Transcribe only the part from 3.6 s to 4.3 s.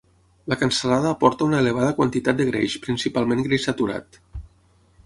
saturat.